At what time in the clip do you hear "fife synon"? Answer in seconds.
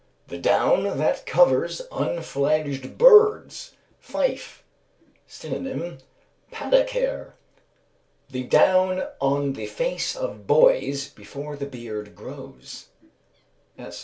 3.99-5.99